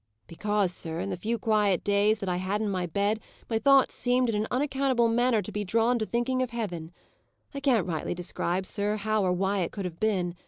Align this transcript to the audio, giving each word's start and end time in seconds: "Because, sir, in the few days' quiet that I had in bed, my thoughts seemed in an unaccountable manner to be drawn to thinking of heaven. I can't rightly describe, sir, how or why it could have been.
"Because, 0.25 0.73
sir, 0.73 0.99
in 0.99 1.11
the 1.11 1.15
few 1.15 1.37
days' 1.37 1.43
quiet 1.43 1.83
that 1.85 2.27
I 2.27 2.37
had 2.37 2.59
in 2.59 2.71
bed, 2.87 3.19
my 3.51 3.59
thoughts 3.59 3.93
seemed 3.93 4.29
in 4.29 4.35
an 4.35 4.47
unaccountable 4.49 5.07
manner 5.07 5.43
to 5.43 5.51
be 5.51 5.63
drawn 5.63 5.99
to 5.99 6.07
thinking 6.07 6.41
of 6.41 6.49
heaven. 6.49 6.91
I 7.53 7.59
can't 7.59 7.85
rightly 7.85 8.15
describe, 8.15 8.65
sir, 8.65 8.95
how 8.95 9.21
or 9.21 9.31
why 9.31 9.59
it 9.59 9.71
could 9.71 9.85
have 9.85 9.99
been. 9.99 10.35